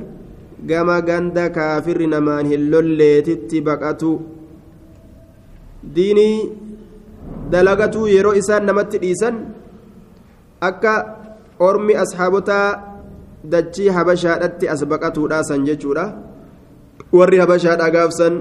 gama 0.65 1.01
ganda 1.01 1.49
kaafirri 1.49 2.07
namaan 2.07 2.45
hin 2.45 2.71
lolleetitti 2.71 3.61
baqatu 3.61 4.11
diinii 5.95 6.51
dalagatuu 7.51 8.07
yeroo 8.07 8.33
isaan 8.33 8.65
namatti 8.65 9.01
dhiisan 9.03 9.35
akka 10.61 10.93
ormi 11.59 11.95
asxaabotaa 12.03 12.67
dachii 13.51 13.89
habashaadhatti 13.97 14.69
as 14.69 14.81
baqatuudhaasan 14.85 15.65
jechuudha 15.65 16.05
warri 17.13 17.37
habashaadhaa 17.43 17.89
gaafsan 17.89 18.33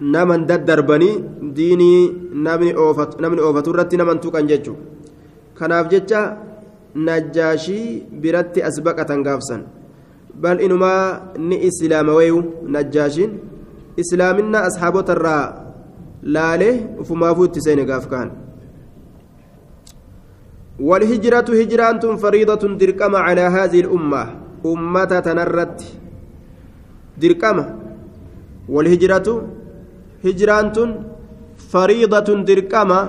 naman 0.00 0.46
daddarbanii 0.46 1.22
diinii 1.56 2.32
namni 2.46 2.72
oofatu 2.74 3.70
irratti 3.72 3.96
naman 3.96 4.20
tuqan 4.20 4.48
jechuudha 4.50 4.82
kanaaf 5.58 5.88
jecha 5.92 6.20
najjaashii 7.08 8.04
biratti 8.22 8.62
as 8.68 8.76
baqatan 8.86 9.22
gaafsan 9.26 9.62
bal 10.42 10.60
inumaa 10.60 11.32
ni 11.48 11.56
islaamaweeyu 11.68 12.40
najjaashiin 12.76 13.32
islaaminaa 14.02 14.66
asxaabota 14.68 15.16
irraa 15.18 15.44
laalee 16.36 16.74
ufumaafuu 17.02 17.48
itti 17.48 17.64
seene 17.68 17.84
gaaf 17.92 18.08
kaan 18.14 18.30
والهجرة 20.80 21.48
هجران 21.60 22.16
فريضة 22.16 22.62
درقم 22.80 23.16
على 23.16 23.40
هذه 23.40 23.80
الأمة 23.80 24.22
أمة 24.66 25.12
تنرت 25.26 25.78
درقمة 27.22 27.64
والهجرة 28.68 29.28
هجران 30.24 30.72
فريضة 31.72 32.28
درقمة 32.48 33.00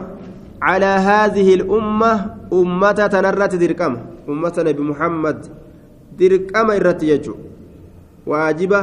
على 0.62 0.86
هذه 0.86 1.48
الأمة 1.56 2.12
أمة 2.54 3.00
تنرت 3.14 3.56
درقمة 3.56 4.00
أمة 4.30 4.56
نبي 4.58 4.82
محمد 4.82 5.40
درقمة 6.20 6.76
إرت 6.76 7.04
يجو. 7.04 7.36
واجبة 8.28 8.82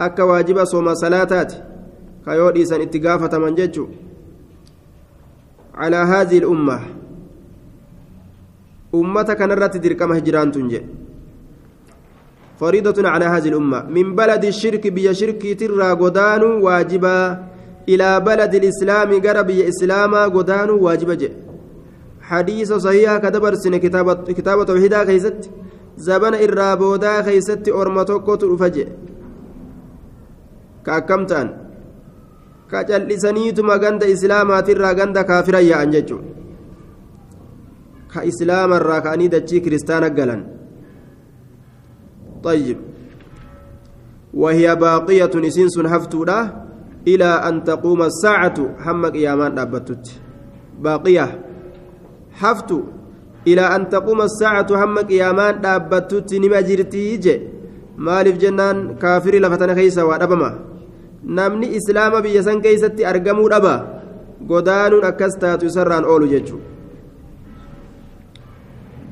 أكا 0.00 0.22
واجبة 0.22 0.64
صوم 0.64 0.94
صلاتات. 0.94 1.52
كيو 2.24 2.50
ديسان 2.50 2.80
اتقافة 2.80 3.38
من 3.38 3.54
ججو. 3.54 3.86
على 5.74 5.96
هذه 5.96 6.38
الأمة. 6.38 6.78
أمة 8.94 9.28
كنرت 9.38 9.76
درقمة 9.76 10.14
هجران 10.16 10.52
تنجي. 10.52 10.80
فريضة 12.60 13.08
على 13.08 13.24
هذه 13.24 13.48
الأمة. 13.48 13.80
من 13.96 14.14
بلد 14.14 14.44
الشرك 14.44 14.86
بيا 14.86 15.12
شرك 15.12 15.42
ترى 15.60 15.88
غدان 16.02 16.42
واجبا. 16.42 17.18
إلى 17.88 18.20
بلد 18.20 18.52
الإسلام 18.54 19.10
قرب 19.24 19.50
إسلاما 19.50 20.22
غدان 20.36 20.70
واجبا 20.70 21.28
حديث 22.20 22.72
صحيح 22.72 23.16
كدبر 23.16 23.54
سنة 23.54 23.76
كتابة 23.76 24.14
كتابة 24.38 24.62
توحيدا 24.64 25.04
كيست. 25.04 25.50
زبن 26.06 26.34
إرابودا 26.44 27.14
كيست 27.26 27.64
أرمتوكو 27.68 28.34
ترفجي 28.40 28.84
كأكمتان 30.86 31.48
كجلسنيتما 32.70 33.74
غند 33.82 34.02
إسلاما 34.14 34.60
ترى 34.66 34.90
غند 34.98 35.18
كافرا 35.28 35.58
يا 35.70 35.76
أنججو 35.82 36.18
كإسلام 38.12 38.70
الراكاني 38.80 39.26
دجي 39.34 39.58
كريستانا 39.64 40.08
قلن 40.16 40.40
طيب 42.42 42.78
وهي 44.34 44.76
باقية 44.76 45.30
نسين 45.34 45.86
هفتودا 45.86 46.64
إلى 47.08 47.24
أن 47.24 47.64
تقوم 47.64 48.02
الساعة 48.02 48.58
حمك 48.84 49.12
قيامان 49.12 49.54
دابتت 49.54 50.04
باقية 50.80 51.26
هفتو 52.40 52.80
إلى 53.46 53.60
أن 53.60 53.88
تقوم 53.88 54.20
الساعة 54.22 54.70
حمك 54.80 55.06
قيامان 55.06 55.60
دابتت 55.60 56.34
نما 56.34 56.60
جرتي 56.60 57.16
جي 57.16 57.40
lafatana 59.40 59.74
keeysa 59.74 60.06
waa 60.06 60.18
dhabama 60.18 60.50
namni 61.24 61.66
islaama 61.78 62.22
biyya 62.22 62.42
san 62.42 62.62
keeysatti 62.62 63.04
argamuu 63.04 63.48
dhaba 63.50 63.74
godaanuun 64.50 65.04
akkas 65.04 65.34
taatu 65.38 65.66
isarraan 65.66 66.04
oolu 66.04 66.28
jechuu 66.28 66.60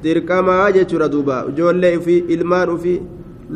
dirqamaa 0.02 0.72
jechuudha 0.76 1.09
duuba 1.14 1.44
ijoollee 1.50 1.96
ufii 2.00 2.24
ilmaan 2.37 2.70
ufii 2.76 3.00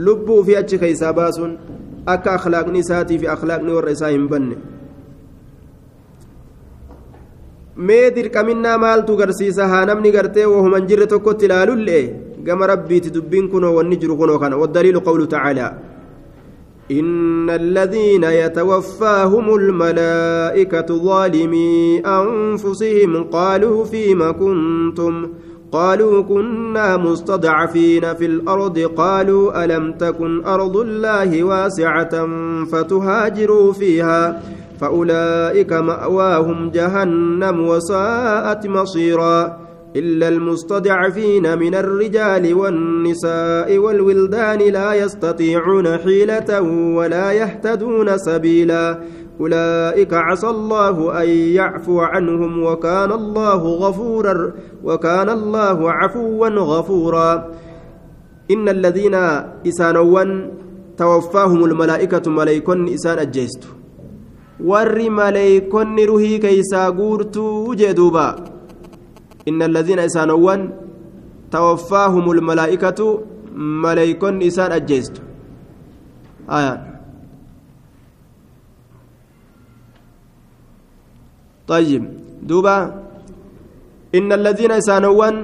lubbuu 0.07 0.39
ufii 0.43 0.57
achi 0.63 0.79
keeysaa 0.83 1.13
baasuun 1.21 1.53
akka 2.15 2.33
akhlaaqni 2.39 2.79
isaatii 2.85 3.19
fi 3.23 3.33
akhlaaqni 3.37 3.77
warra 3.77 3.95
isaa 3.97 4.13
hin 4.15 4.27
banne 4.33 4.57
mee 7.89 8.07
dirqaminnaa 8.17 8.79
maaltu 8.87 9.17
garsiisa 9.21 9.69
haa 9.75 9.85
namni 9.93 10.17
gartee 10.17 10.47
wahuman 10.55 10.89
jirre 10.91 11.07
tokkotti 11.13 11.45
ilaalullee 11.51 12.03
gama 12.49 12.67
rabbiiti 12.73 13.15
dubbiin 13.15 13.49
kunoo 13.55 13.75
wanni 13.79 13.97
jiru 14.03 14.17
kunoo 14.17 14.39
kana 14.43 14.61
waddaliilu 14.65 15.07
qawlu 15.09 15.27
tacaalaa 15.37 15.73
إن 16.91 17.51
الذين 17.51 18.25
يتوفاهم 18.25 19.55
الملائكة 19.55 20.87
ظالمي 20.87 22.03
أنفسهم 22.07 23.25
قالوا 23.25 23.85
فيما 23.85 24.33
كنتم 24.33 25.29
قالوا 25.73 26.23
كنا 26.23 26.97
مستضعفين 26.97 28.15
في 28.15 28.27
الأرض. 28.27 28.79
قالوا 28.79 29.65
ألم 29.65 29.93
تكن 29.93 30.45
أرض 30.45 30.77
الله 30.77 31.45
واسعة 31.45 32.29
فتهاجروا 32.73 33.73
فيها؟ 33.73 34.43
فأولئك 34.81 35.73
مأواهم 35.73 36.71
جهنم 36.71 37.67
وساءت 37.69 38.67
مصيرا. 38.67 39.61
إلا 39.97 40.29
المستضعفين 40.29 41.59
من 41.59 41.75
الرجال 41.75 42.55
والنساء 42.55 43.79
والولدان 43.79 44.59
لا 44.59 44.95
يستطيعون 44.95 45.99
حيلة 45.99 46.61
ولا 46.97 47.33
يهتدون 47.33 48.19
سبيلا. 48.19 49.01
أولئك 49.41 50.13
عسى 50.15 50.49
الله 50.49 51.23
أن 51.23 51.29
يعفو 51.29 52.01
عنهم 52.01 52.63
وكان 52.63 53.13
الله 53.13 53.63
غفورا 53.85 54.53
وكان 54.85 55.29
الله 55.31 55.79
عفوا 55.93 56.49
غفورا. 56.49 57.31
إن 58.51 58.69
الذين 58.69 59.15
إسانوا 59.67 60.25
توفاهم 60.97 61.65
الملائكة 61.65 62.31
ملائكون 62.31 62.89
إسان 62.89 63.19
أجيست. 63.19 63.63
ور 64.61 64.99
ملائكون 65.11 65.97
رهي 65.99 66.39
كيسا 66.39 66.89
قورتو 66.89 67.75
جدوبا 67.75 68.29
إن 69.49 69.63
الذين 69.63 69.99
إسانوا 69.99 70.57
توفاهم 71.51 72.31
الملائكة 72.31 73.01
ملائكون 73.57 74.43
إسان 74.43 74.73
أجيست. 74.73 75.23
آيات 76.51 76.90
طيب 81.71 82.05
دوبا. 82.43 82.77
إن 84.19 84.29
الذين 84.33 84.73
إسانوان 84.83 85.35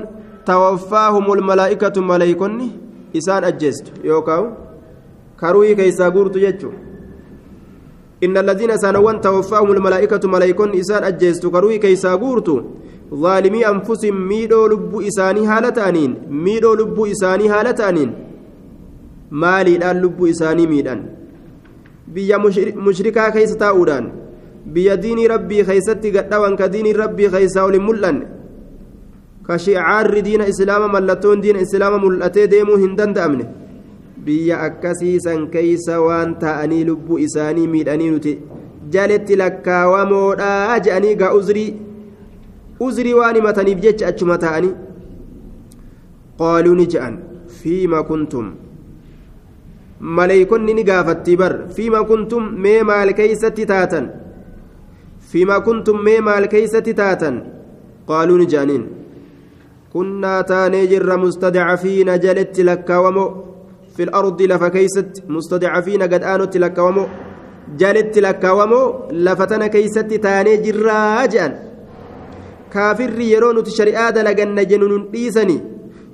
توفاهم 0.47 1.27
الملائكة 1.33 1.97
ملائكون 2.03 2.53
إسان 3.17 3.45
أجست 3.45 3.87
يوكاو. 4.05 4.45
كروي 5.41 5.75
كيسا 5.79 6.09
قورت 6.09 6.37
يجو. 6.37 6.71
إن 8.25 8.35
الذين 8.37 8.71
إسانوان 8.71 9.21
توفاهم 9.21 9.71
الملائكة 9.73 10.29
ملائكون 10.29 10.71
إسان 10.81 11.05
أجست 11.05 11.47
كروي 11.47 11.79
كيسا 11.79 12.15
قورت 12.15 12.49
ظالمي 13.15 13.69
أنفسهم 13.69 14.17
ميدو 14.29 14.67
لب 14.67 14.93
إساني 15.09 15.47
هالتانين 15.47 16.11
ميدو 16.31 16.75
لب 16.75 16.99
إساني 17.13 17.49
هالتانين 17.49 18.11
مالي 19.31 19.77
الآن 19.77 19.97
لب 20.03 20.19
إساني 20.25 20.67
ميدان. 20.67 21.01
بيا 22.09 22.37
مشركا 22.87 23.29
كيس 23.29 23.57
تاودان 23.57 24.26
biyya 24.75 24.97
diinii 25.03 25.29
rabbii 25.35 25.65
keeysatti 25.69 26.11
gadhawan 26.17 26.57
ka 26.57 26.69
diinii 26.73 26.93
rabbii 27.03 27.31
keeysaa 27.35 27.65
olin 27.69 27.83
mul'anne 27.89 28.27
ka 29.47 29.59
shicaarri 29.65 30.23
diina 30.27 30.49
islaama 30.53 30.89
mallattoon 30.95 31.43
diina 31.45 31.61
islaama 31.67 31.99
mul'atee 32.05 32.47
deemuu 32.55 32.79
hin 32.85 32.97
danda'amne 33.01 33.45
biyya 34.27 34.57
akkasiisan 34.69 35.47
keeysa 35.55 36.01
waan 36.07 36.35
ta'anii 36.43 36.85
lubbuu 36.89 37.19
isaanii 37.27 37.67
miidhanii 37.75 38.11
nuti 38.15 38.33
jaletti 38.97 39.37
lakkaawamoodhaa 39.43 40.81
je'anii 40.89 41.15
gaa 41.23 41.33
uzrii 41.39 41.71
uzrii 42.89 43.15
waan 43.21 43.39
himataniif 43.41 43.81
jecha 43.87 44.09
achuma 44.11 44.39
ta'anii 44.45 44.75
qaaluu 46.43 46.75
ni 46.81 46.87
je'an 46.95 47.19
fiima 47.63 48.03
kuntum 48.11 48.53
maleeykonni 50.19 50.75
ni 50.79 50.85
gaafattii 50.91 51.37
bar 51.43 51.53
fiima 51.77 52.05
kuntum 52.13 52.55
mee 52.67 52.79
maal 52.91 53.15
keeysatti 53.21 53.67
taatan 53.73 54.07
فيما 55.31 55.59
كنتم 55.59 56.05
مي 56.05 56.21
مال 56.21 56.47
كيسة 56.47 56.87
تاتا 56.99 57.31
قالوا 58.09 58.39
نجانين. 58.39 58.87
كنا 59.93 60.41
تاني 60.41 60.87
جر 60.87 61.17
مستضعفين 61.17 62.19
جلت 62.25 62.61
لكاومو 62.61 63.27
في 63.97 64.03
الأرض 64.03 64.43
لفكيست 64.43 65.11
مستضعفين 65.29 66.03
قد 66.03 66.23
آنت 66.23 66.57
لكاومو 66.57 67.05
جلت 67.81 68.19
لكاومو 68.19 68.83
لفتنا 69.13 69.67
كيست 69.67 70.11
تاني 70.25 70.57
جراجان 70.65 71.53
كافر 72.73 73.21
يرون 73.21 73.65
تشريعا 73.65 74.11
دلقن 74.11 74.59
جنون 74.71 75.11
ديسني 75.13 75.59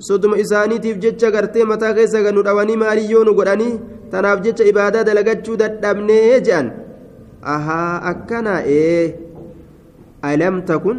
sodoma 0.06 0.36
isaaniitiif 0.42 0.96
jecha 1.04 1.30
gartee 1.34 1.64
mataa 1.72 1.94
keessa 1.98 2.22
ganu 2.26 2.42
dhawanii 2.46 2.76
maaliyyoonu 2.82 3.34
godhanii 3.38 3.74
tanaaf 4.12 4.40
jecha 4.46 4.64
ibaadaa 4.70 5.04
dalagachuu 5.08 5.56
dadhabnee 5.62 6.40
ahaa 7.42 8.00
akkanaa 8.12 8.62
ee 8.66 9.14
alam 10.22 10.62
takun? 10.62 10.98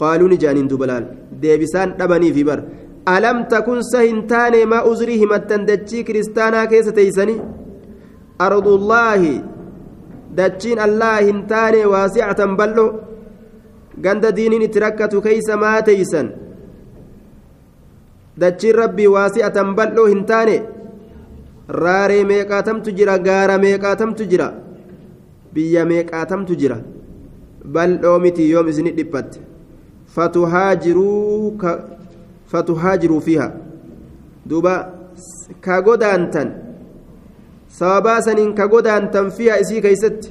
Qaaluu 0.00 0.28
ni 0.28 0.36
je'aniin 0.42 0.68
dubalaal. 0.68 1.04
Deebisaan 1.42 1.94
dhabaniifi 1.98 2.44
bar 2.44 2.60
alam 3.06 3.44
takun 3.52 3.82
sa 3.84 4.00
hin 4.00 4.26
taane 4.26 4.64
maa 4.72 4.84
uzrii 4.90 5.18
himattan 5.22 5.66
dachii 5.68 6.04
kiristaanaa 6.04 6.66
keessa 6.66 6.92
teeysanii? 6.98 7.40
Ardullaahi 8.46 9.34
dachiin 10.36 10.78
allah 10.86 11.16
hin 11.20 11.44
taane 11.46 11.84
waasicatan 11.92 12.56
bal'o. 12.56 12.86
Ganda 14.04 14.32
diiniin 14.36 14.62
itti 14.66 14.80
rakkatu 14.80 15.22
keeysa 15.22 15.56
maa 15.56 15.82
teeysan? 15.82 16.32
Dachiin 18.40 18.74
rabbii 18.74 19.06
waasi'atan 19.16 19.74
bal'oo 19.78 20.06
hin 20.06 20.24
taane? 20.30 20.56
Raaree 21.68 22.24
meeqaatamtu 22.30 22.90
jira 22.98 23.18
gaara 23.18 23.58
meeqaatamtu 23.58 24.24
jira 24.30 24.48
biyya 25.54 25.82
meeqaatamtu 25.90 26.52
jira 26.60 26.78
bal'oo 27.74 28.18
miti 28.24 28.50
yoom 28.50 28.68
isini 28.68 28.90
dhiphatte 28.98 29.38
fatuhaajiruu 32.50 33.20
fiiha 33.26 33.48
duuba 34.48 34.74
ka 35.64 35.76
godaantan 35.86 36.48
sababaa 37.78 38.20
saniin 38.26 38.52
ka 38.58 38.64
godaantan 38.68 39.30
fiiha 39.36 39.54
isii 39.62 39.80
keeysatti 39.86 40.28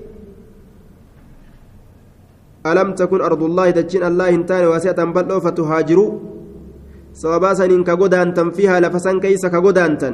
alam 2.64 2.94
takun 3.00 3.22
ardullaahi 3.30 3.74
dachiin 3.80 4.04
allah 4.10 4.28
hin 4.32 4.44
taane 4.50 4.68
waasi'atan 4.72 5.10
bal'oo 5.16 5.40
fatuhaajiruu 5.46 6.10
sababaa 7.22 7.56
saniin 7.60 7.84
ka 7.84 7.96
godaantan 8.02 8.52
fiihaa 8.56 8.80
lafa 8.86 9.00
san 9.06 9.18
keeysa 9.24 9.50
ka 9.50 9.60
godaantan 9.66 10.14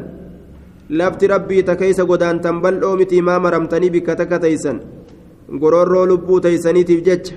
lafti 0.89 1.27
rabbii 1.33 1.63
ta 1.67 1.75
keeysa 1.81 2.03
godaantan 2.09 2.61
bal'oo 2.63 2.95
miti 2.97 3.21
maa 3.21 3.39
maramtanii 3.45 3.89
bikka 3.95 4.15
takka 4.21 4.39
teeysan 4.45 4.77
gororroo 5.61 6.05
lubbuu 6.11 6.39
teeysaniitiif 6.45 7.01
jecha. 7.07 7.35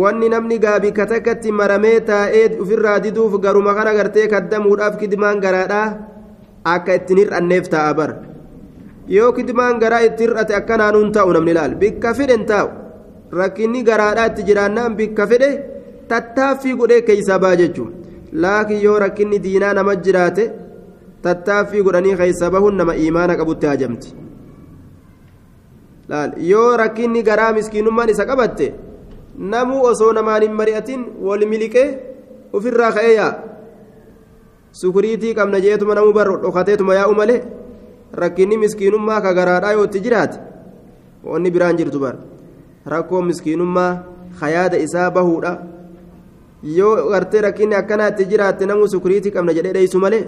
Wanni 0.00 0.28
namni 0.28 0.58
gaa 0.58 0.78
bikka 0.80 1.06
takkatti 1.06 1.52
maramee 1.52 2.00
taa'ee 2.00 2.44
ofirraa 2.62 2.98
diduuf 3.04 3.34
garuma 3.44 3.74
kana 3.74 3.94
gartee 3.94 4.26
kaddamuudhaaf 4.34 4.96
kidimaan 5.00 5.40
garaadhaa 5.44 5.88
akka 6.74 6.94
ittiin 6.98 7.18
hir'anneef 7.22 7.68
taa'a 7.74 7.94
bar 7.98 8.10
yoo 9.16 9.32
kidimaan 9.32 9.78
garaa 9.82 10.00
itti 10.08 10.24
hir'ate 10.26 10.54
akkanaanuun 10.60 11.12
taa'u 11.12 11.32
namni 11.32 11.54
laal. 11.54 11.74
Bikka 11.74 12.14
fedhen 12.14 12.46
taa'u. 12.46 12.68
Rakkinni 13.40 13.82
garaadhaa 13.88 14.26
itti 14.30 14.42
jiraannaan 14.48 14.96
bikka 14.96 15.26
fedhe 15.26 15.50
tattaaffii 16.08 16.74
godhee 16.80 17.02
keeysaa 17.08 17.38
baa 17.44 17.54
jechuudha 17.56 17.96
laakiin 18.42 18.82
yoo 18.86 18.98
rakkinni 19.04 19.38
diinaa 19.44 19.74
nama 19.74 19.94
jiraate 20.06 20.44
tattaaffii 21.22 21.82
godhanii 21.86 22.16
keessa 22.20 22.50
bahuun 22.54 22.76
nama 22.80 22.94
imaana 23.06 23.36
qabutti 23.40 23.66
hajamti 23.66 24.14
yoo 26.50 26.76
rakkinni 26.76 27.22
garaa 27.22 27.52
miskiinummaan 27.52 28.10
isa 28.14 28.24
qabatte 28.30 28.66
namuu 29.54 29.82
osoo 29.90 30.12
namaan 30.12 30.42
hin 30.42 30.52
mari'atin 30.60 31.04
wal 31.26 31.46
miliqee 31.52 31.88
ofirraa 32.52 32.92
ka'ee 32.92 33.14
yaa? 33.14 33.32
Sukuriitii 34.72 35.34
qabna 35.34 35.60
jeetuma 35.60 35.94
namuu 35.94 36.12
barro 36.12 36.36
dhokateetuma 36.42 36.94
yaa'u 36.94 37.14
malee 37.14 37.42
rakkinni 38.22 38.56
miskiinummaa 38.64 39.20
ka 39.20 39.32
garaadhaa 39.38 39.72
yoo 39.76 39.84
itti 39.88 40.00
jiraate 40.06 40.38
wanni 41.24 41.50
biraan 41.50 41.76
jirtu 41.78 41.98
bara. 42.00 42.18
Rakkoo 42.86 43.22
miskiinummaa 43.22 43.92
hayaada 44.40 44.76
isaa 44.86 45.10
bahuudha. 45.10 45.52
yoo 46.76 47.08
gartee 47.10 47.40
rakkinni 47.44 47.74
akkanaa 47.74 48.08
itti 48.12 48.24
jiraatte 48.32 48.66
namuu 48.70 48.88
sukuriitii 48.88 49.30
qabna 49.36 49.52
jedhee 49.56 49.72
dheeysu 49.76 49.98
malee 50.04 50.24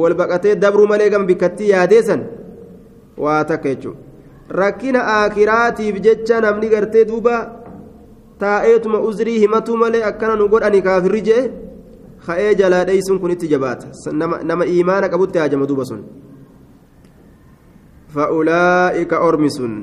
wal 0.00 0.14
baqatee 0.20 0.54
dabruu 0.62 0.86
malee 0.92 1.10
gama 1.10 1.24
bikkattii 1.30 1.68
yaadeessan 1.70 2.22
waa 3.24 3.44
takka 3.50 3.68
jechuudha 3.68 3.98
rakkina 4.60 5.00
akiraatiif 5.24 5.96
jecha 6.06 6.40
namni 6.44 6.68
gartee 6.68 7.04
duuba 7.10 7.36
taa'eetuma 8.42 9.00
uzrii 9.08 9.38
himatu 9.44 9.76
malee 9.82 10.02
akkana 10.10 10.36
nu 10.36 10.48
godhani 10.52 10.82
kaafirri 10.88 11.22
jee 11.28 11.42
ka'ee 12.26 12.54
jalaa 12.60 12.84
dheeysuun 12.88 13.20
kun 13.22 13.30
itti 13.34 13.48
jabaata 13.52 14.12
nama 14.50 14.64
imaana 14.66 15.08
qabutti 15.12 15.38
haajama 15.42 15.68
duuba 15.70 15.84
sun 15.90 16.04
fa'ulaa'ika 18.14 19.20
ormi 19.28 19.50
sun 19.56 19.74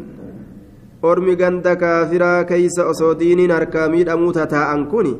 ormi 1.11 1.35
ganda 1.41 1.75
kaafiraa 1.83 2.43
keeysa 2.53 2.85
osoo 2.93 3.13
diiniin 3.19 3.51
harkaa 3.57 3.89
miidhamuu 3.93 4.33
tataa'an 4.39 4.87
kuni 4.93 5.13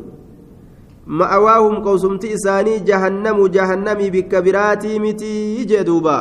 ma'awaahum 1.22 1.82
qawsumti 1.88 2.34
isaanii 2.38 2.80
jahannamu 2.90 3.50
jahannamii 3.56 4.12
bikka 4.18 4.42
biraatii 4.48 5.00
mitii 5.06 5.66
jee 5.72 5.84
duuba 5.88 6.18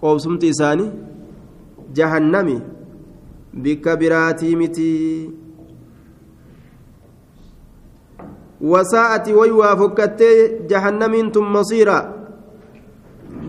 qawsumti 0.00 0.48
isaanii 0.54 0.90
jahannami 1.96 2.56
bikka 3.62 3.96
biraatii 4.00 4.56
mitii 4.56 5.30
wasaa'ati 8.72 9.32
way 9.38 9.50
waa 9.60 9.76
fokkattee 9.76 10.36
jahannamiin 10.70 11.30
tun 11.32 11.46
masiira 11.56 11.98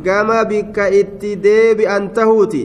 gama 0.05 0.37
bikka 0.51 0.89
itti 1.01 1.35
deebi'an 1.45 2.11
tahuuti 2.17 2.63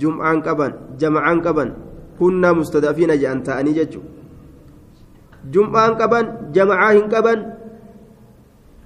jum'aan 0.00 0.42
qaban 0.46 0.72
jama'aan 1.00 1.40
qaban 1.46 1.70
kunnaa 2.18 2.54
mustadafiina 2.60 3.16
je'an 3.22 3.40
ta'anii 3.46 3.74
jechuudha 3.78 4.10
jum'aan 5.54 5.92
qaban 6.00 6.26
jama'aa 6.56 6.90
hin 6.96 7.06
qaban 7.14 7.38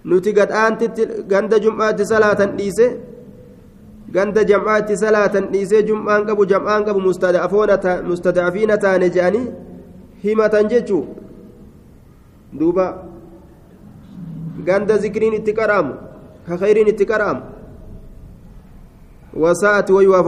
nuti 0.05 0.33
gadhaantitti 0.39 1.03
ganda 1.31 1.59
jum'aatti 1.65 2.07
salaatan 2.13 2.57
dhiise 2.59 2.87
ganda 4.13 4.45
jam'aatti 4.45 4.97
salaatan 4.97 5.49
dhiisee 5.53 5.83
jum'aan 5.89 6.27
qabu 6.29 6.47
jam'aan 6.53 6.85
qabu 6.85 7.01
mustadaafiina 8.11 8.77
taane 8.85 9.09
je'anii 9.17 9.47
himatan 10.25 10.69
jechuu 10.73 11.05
duuba 12.61 12.87
ganda 14.67 14.99
zikriin 15.05 15.35
itti 15.41 15.53
qaraamu 15.61 15.95
ka 16.47 16.57
khayriin 16.61 16.89
itti 16.93 17.07
qaraamu 17.07 17.43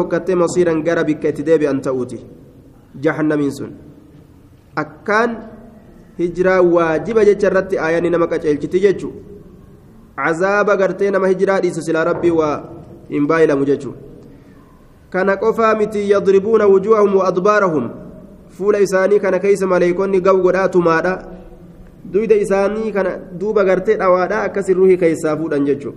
fokkattee 0.01 0.35
masiiran 0.45 0.83
gara 0.83 1.05
bikka 1.05 1.29
itti 1.29 1.47
deebi'an 1.47 1.81
ta'uuti 1.81 2.19
jahannamiin 3.05 3.53
sun 3.59 3.73
akkaan 4.77 5.37
hijiraa 6.19 6.63
waajiba 6.63 7.25
jecha 7.25 7.47
irratti 7.51 7.79
aayanii 7.79 8.11
nama 8.11 8.27
qaceelchiti 8.33 8.81
jechu 8.81 9.13
cazaaba 10.17 10.77
gartee 10.77 11.11
nama 11.11 11.29
hijiraa 11.33 11.61
dhiisu 11.61 11.83
silaa 11.83 12.05
rabbii 12.11 12.31
waa 12.41 12.57
hin 13.09 13.27
baayilamu 13.27 13.65
jechu 13.71 13.95
kana 15.11 15.37
qofaa 15.37 15.75
miti 15.75 16.11
yadribuuna 16.11 16.67
wujuuhahum 16.67 17.17
wa 17.17 17.29
adbaarahum 17.29 17.91
fuula 18.59 18.81
isaanii 18.87 19.21
kana 19.21 19.39
keeysa 19.45 19.67
maleeykonni 19.67 20.21
gaw 20.21 20.37
godhaa 20.47 20.69
tumaadha 20.69 21.15
duyda 22.17 22.37
isaanii 22.47 22.93
kana 22.93 23.17
duuba 23.41 23.65
gartee 23.65 23.97
dhawaadha 24.03 24.43
akkasin 24.49 24.77
ruhii 24.83 24.97
keeysaa 25.05 25.37
fuudhan 25.37 25.65
jechu 25.71 25.95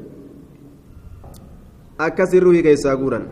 akkasin 1.98 2.44
ruhii 2.48 2.64
keeysaa 2.70 2.96
guuran 2.96 3.28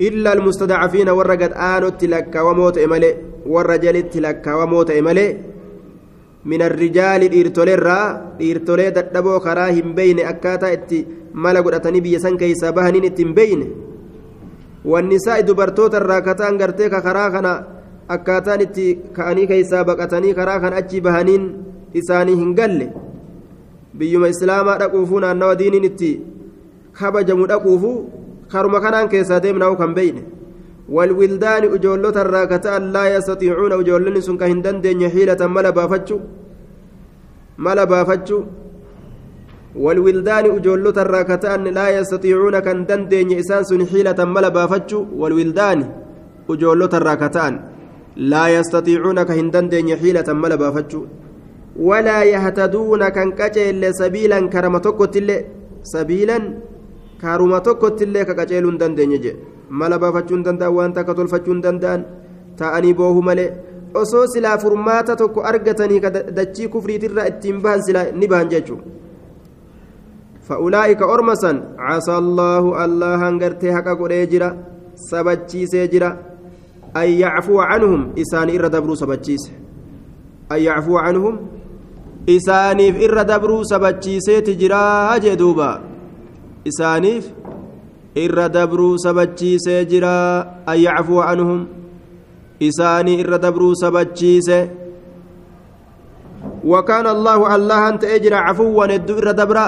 إلا 0.00 0.32
المستضعفين 0.32 1.08
ورقت 1.08 1.52
آنوت 1.52 2.04
لك 2.04 2.34
وموت 2.46 2.78
إمالي 2.78 3.10
ورجلت 3.46 4.16
لك 4.16 4.46
وموت 4.46 4.90
إمالي 4.90 5.26
من 6.50 6.60
الرجال 6.62 7.22
إرتولي 7.40 7.74
الرا 7.78 8.00
إرتولي 8.50 8.90
دبو 8.90 9.34
كراهم 9.46 9.88
بين 9.98 10.18
أكاتا 10.32 10.72
إتي 10.72 10.98
مالا 11.42 11.60
قدتني 11.66 12.00
بيسان 12.00 12.34
كيسا 12.40 12.70
بهنين 12.76 13.04
إتم 13.10 13.30
بين 13.38 13.60
والنساء 14.90 15.40
دبرتوت 15.48 15.94
الراكتان 15.94 16.52
قرتيك 16.60 16.94
كراخنا 17.06 17.52
أكاتان 18.10 18.60
إتي 18.60 18.86
كأني 19.16 19.46
كيسا 19.50 19.82
بقتني 19.88 20.30
كراخن 20.38 20.72
أجي 20.80 20.98
بهنين 21.06 21.42
إساني 21.98 22.34
هنقل 22.40 22.80
بيوم 23.98 24.24
إسلاما 24.24 24.72
رقوفونا 24.82 25.30
أنو 25.30 25.52
دينين 25.60 25.84
إتي 25.84 26.12
خبجمو 26.98 27.44
رقوفو 27.44 27.92
karuma 28.48 28.80
kanaan 28.80 29.08
keessaa 29.08 29.42
deemnaa 29.42 29.74
kan 29.76 29.94
beeyne 29.94 30.22
ijoollonni 33.82 34.22
sun 34.22 34.38
ka 34.38 34.46
hin 34.46 34.62
dandeenye 34.62 35.08
hiilatan 35.08 35.50
mala 35.50 35.72
baafachuu 35.72 36.20
mala 37.56 37.86
baafachuu 37.86 38.44
walwildaani 39.84 40.48
ijoollota 40.56 41.00
irraa 41.06 41.24
ka 41.24 41.38
ta'an 41.38 41.68
laa 41.74 41.90
yastatiicuuna 41.98 42.60
kan 42.62 42.86
dandeenye 42.86 43.36
isaan 43.42 43.64
sun 43.64 43.84
hiilatan 43.92 44.28
mala 44.28 44.50
baafachuu 44.50 45.06
walwildaani 45.20 45.86
ijoollota 46.54 46.96
irraa 47.02 47.16
ka 47.22 47.28
ta'an 47.28 47.60
laa 48.16 48.48
yastatiicuuna 48.48 49.24
ka 49.24 49.32
hin 49.40 49.50
dandeenye 49.50 49.96
hiilatan 50.02 50.36
mala 50.36 50.56
baafachuu 50.64 51.06
ولا 51.76 52.22
يهتدون 52.24 53.08
كان 53.08 53.30
كجيل 53.36 53.82
سبيلا 53.94 54.38
كرم 54.48 54.78
توكوتيلي 54.78 55.36
سبيلا 55.82 56.38
كرم 57.20 57.52
توكوتيلي 57.58 58.24
كجيل 58.24 58.78
دندن 58.80 59.12
يجي 59.12 59.32
mala 59.70 59.98
baafachuun 59.98 60.42
danda'an 60.46 60.74
waan 60.78 60.92
takka 60.98 61.14
tolfachuun 61.14 61.62
danda'an 61.62 62.04
ta'anii 62.58 62.94
boohu 62.94 63.22
malee 63.28 63.50
osoo 64.02 64.26
silaa 64.34 64.58
furmaata 64.58 65.16
tokko 65.22 65.46
argatanii 65.50 66.00
dachii 66.38 66.68
kufriitirraa 66.74 67.26
ittiin 67.32 67.62
bahan 67.64 67.82
silaa 67.88 68.06
ni 68.12 68.28
bahan 68.34 68.48
jechuudha 68.54 68.96
فأولئك 70.46 71.02
أرمسا 71.02 71.52
عسى 71.78 72.14
الله 72.18 72.84
الله 72.84 73.28
هنغرتي 73.28 73.74
حقا 73.74 73.92
قريجرا 73.94 74.48
سبتشي 75.10 75.66
سيجرا 75.66 76.10
أن 76.96 77.08
يعفو 77.22 77.60
عنهم 77.60 78.00
إسان 78.18 78.48
إر 78.54 78.66
دبرو 78.66 78.94
سبتشيس 78.94 79.44
أن 80.52 80.58
يعفو 80.58 80.98
عنهم 80.98 81.34
إسانيف 82.30 82.94
إر 83.04 83.22
دبرو 83.22 83.62
سبتشيسي 83.62 84.40
تجرا 84.40 85.18
جدوبا 85.18 85.70
إسانيف 86.68 87.24
إر 88.16 88.46
دبرو 88.46 88.96
سبتشيسي 88.96 89.84
جرا 89.84 90.16
أن 90.68 90.78
يعفو 90.86 91.20
عنهم 91.20 91.60
إساني 92.62 93.20
إر 93.20 93.36
دبرو 93.36 93.74
سبتشيسي 93.74 94.60
وكان 96.64 97.06
الله 97.06 97.38
الله 97.54 97.88
أنت 97.88 98.04
أجرى 98.04 98.34
عفوا 98.34 98.86
ندو 98.86 99.14
إر 99.18 99.30
دبرا 99.30 99.66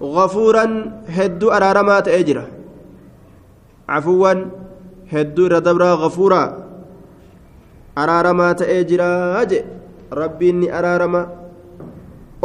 غفورا 0.00 0.64
هدو 1.16 1.46
أرارما 1.50 2.00
تأجرا 2.00 2.44
عفوا 3.88 4.32
هدو 5.12 5.46
ردبرا 5.46 5.90
غفورا 6.02 6.42
أرارما 7.98 8.52
تأجرا 8.52 9.42
أجي 9.42 9.60
ربي 10.12 10.50
إني 10.50 10.78
أرارما 10.78 11.22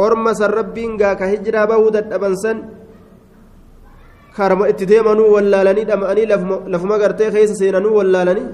أرمس 0.00 0.40
ربين 0.42 0.90
قاك 1.00 1.22
هجرا 1.22 1.64
بودا 1.64 2.14
أبنسن 2.14 2.75
karama 4.36 4.68
itti 4.72 4.86
deemanuu 4.92 5.32
wallaalanii 5.36 5.84
dhama'anii 5.90 6.26
lafuma 6.74 6.98
gartee 7.02 7.30
keessa 7.30 7.54
seenanuu 7.60 7.94
wallaalanii 7.98 8.46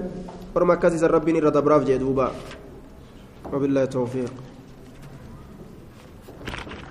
orma 0.55 0.73
akkasiisan 0.77 1.11
rabbiin 1.15 1.37
irra 1.41 1.51
dabraaf 1.57 1.83
jee 1.89 1.99
duuba 2.03 2.31
wabillahi 3.51 3.87
tawfiiq 3.97 4.52